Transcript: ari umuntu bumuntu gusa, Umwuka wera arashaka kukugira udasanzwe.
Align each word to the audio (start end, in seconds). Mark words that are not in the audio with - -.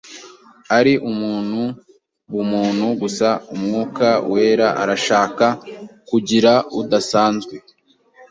ari 0.77 0.93
umuntu 1.11 1.61
bumuntu 2.33 2.85
gusa, 3.01 3.27
Umwuka 3.55 4.07
wera 4.31 4.67
arashaka 4.81 5.45
kukugira 5.59 6.53
udasanzwe. 6.79 7.55